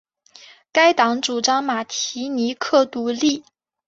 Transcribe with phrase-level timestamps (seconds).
[0.71, 3.43] 该党主张马提尼克独立。